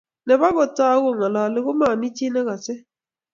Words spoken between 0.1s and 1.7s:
Nepo kotau kongalali